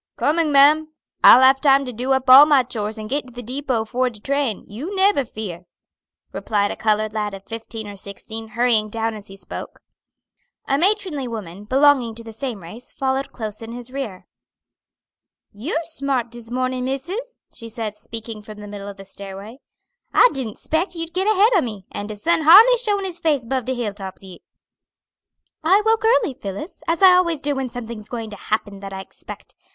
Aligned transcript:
"Coming, 0.17 0.51
ma'am. 0.51 0.91
I'll 1.23 1.41
have 1.43 1.61
time 1.61 1.85
to 1.85 1.93
do 1.93 2.11
up 2.13 2.27
all 2.27 2.47
my 2.47 2.63
chores 2.63 2.97
and 2.97 3.07
git 3.07 3.27
to 3.27 3.33
the 3.33 3.43
depot 3.43 3.85
'fore 3.85 4.09
de 4.09 4.19
train; 4.19 4.65
you 4.67 4.95
neber 4.95 5.25
fear," 5.25 5.65
replied 6.33 6.71
a 6.71 6.75
colored 6.75 7.13
lad 7.13 7.35
of 7.35 7.45
fifteen 7.45 7.87
or 7.87 7.95
sixteen, 7.95 8.47
hurrying 8.57 8.89
down 8.89 9.13
as 9.13 9.27
he 9.27 9.37
spoke. 9.37 9.79
A 10.67 10.79
matronly 10.79 11.27
woman, 11.27 11.65
belonging 11.65 12.15
to 12.15 12.23
the 12.23 12.33
same 12.33 12.63
race, 12.63 12.95
followed 12.95 13.31
close 13.31 13.61
in 13.61 13.73
his 13.73 13.91
rear. 13.91 14.25
"You're 15.51 15.85
smart 15.85 16.31
dis 16.31 16.49
mornin', 16.49 16.85
missis," 16.85 17.37
she 17.53 17.69
said, 17.69 17.95
speaking 17.95 18.41
from 18.41 18.57
the 18.57 18.67
middle 18.67 18.87
of 18.87 18.97
the 18.97 19.05
stairway. 19.05 19.59
"I 20.15 20.29
didn't 20.33 20.57
'spect 20.57 20.95
you'd 20.95 21.13
git 21.13 21.27
ahead 21.27 21.51
o' 21.55 21.61
me, 21.61 21.85
and 21.91 22.09
de 22.09 22.15
sun 22.15 22.41
hardly 22.41 22.77
showin' 22.77 23.05
his 23.05 23.19
face 23.19 23.45
'bove 23.45 23.65
de 23.65 23.75
hill 23.75 23.93
tops 23.93 24.23
yit." 24.23 24.41
"I 25.63 25.83
woke 25.85 26.03
early, 26.03 26.33
Phillis, 26.33 26.81
as 26.87 27.03
I 27.03 27.13
always 27.13 27.39
do 27.39 27.53
when 27.53 27.69
something's 27.69 28.09
going 28.09 28.31
to 28.31 28.35
happen 28.35 28.79
that 28.79 28.93
I 28.93 28.99
expect. 29.01 29.53